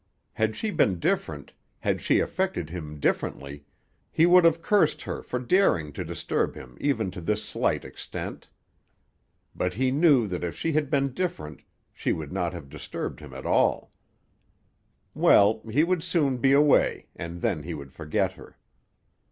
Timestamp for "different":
0.97-1.53, 11.13-11.61